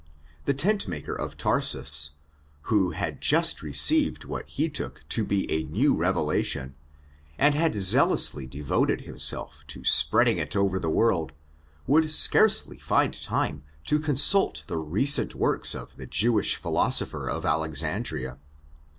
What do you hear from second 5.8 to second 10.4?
revelation, and had zealously devoted himself to spreading